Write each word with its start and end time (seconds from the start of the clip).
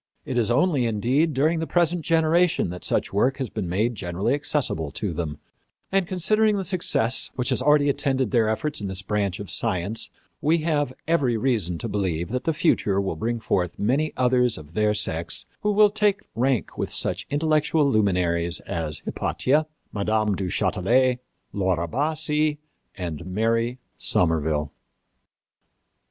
It 0.25 0.35
is 0.35 0.49
only, 0.49 0.87
indeed, 0.87 1.31
during 1.35 1.59
the 1.59 1.67
present 1.67 2.01
generation 2.03 2.71
that 2.71 2.83
such 2.83 3.13
work 3.13 3.37
has 3.37 3.51
been 3.51 3.69
made 3.69 3.93
generally 3.93 4.33
accessible 4.33 4.89
to 4.93 5.13
them; 5.13 5.37
and, 5.91 6.07
considering 6.07 6.57
the 6.57 6.65
success 6.65 7.29
which 7.35 7.49
has 7.49 7.61
already 7.61 7.87
attended 7.87 8.31
their 8.31 8.49
efforts 8.49 8.81
in 8.81 8.87
this 8.87 9.03
branch 9.03 9.39
of 9.39 9.51
science, 9.51 10.09
we 10.41 10.57
have 10.63 10.91
every 11.07 11.37
reason 11.37 11.77
to 11.77 11.87
believe 11.87 12.29
that 12.29 12.45
the 12.45 12.51
future 12.55 12.99
will 12.99 13.15
bring 13.15 13.39
forth 13.39 13.77
many 13.77 14.11
others 14.17 14.57
of 14.57 14.73
their 14.73 14.95
sex 14.95 15.45
who 15.61 15.71
will 15.71 15.91
take 15.91 16.21
rank 16.33 16.75
with 16.79 16.91
such 16.91 17.27
intellectual 17.29 17.87
luminaries 17.87 18.59
as 18.61 19.03
Hypatia, 19.05 19.67
Mme. 19.93 20.33
du 20.33 20.47
Châtelet, 20.47 21.19
Laura 21.53 21.87
Bassi 21.87 22.57
and 22.97 23.23
Mary 23.27 23.77
Somerville. 23.99 24.71